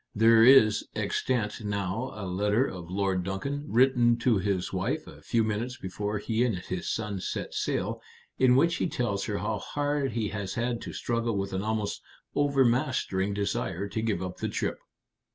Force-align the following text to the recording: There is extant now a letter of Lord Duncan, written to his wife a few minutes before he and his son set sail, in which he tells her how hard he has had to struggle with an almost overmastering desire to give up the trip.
There 0.15 0.43
is 0.43 0.83
extant 0.95 1.63
now 1.63 2.11
a 2.15 2.25
letter 2.25 2.65
of 2.65 2.89
Lord 2.89 3.23
Duncan, 3.23 3.65
written 3.67 4.17
to 4.17 4.39
his 4.39 4.73
wife 4.73 5.05
a 5.05 5.21
few 5.21 5.43
minutes 5.43 5.77
before 5.77 6.17
he 6.17 6.43
and 6.43 6.57
his 6.57 6.91
son 6.91 7.19
set 7.19 7.53
sail, 7.53 8.01
in 8.39 8.55
which 8.55 8.77
he 8.77 8.87
tells 8.87 9.25
her 9.25 9.37
how 9.37 9.59
hard 9.59 10.13
he 10.13 10.29
has 10.29 10.55
had 10.55 10.81
to 10.81 10.93
struggle 10.93 11.37
with 11.37 11.53
an 11.53 11.61
almost 11.61 12.01
overmastering 12.33 13.35
desire 13.35 13.87
to 13.89 14.01
give 14.01 14.23
up 14.23 14.37
the 14.37 14.49
trip. 14.49 14.79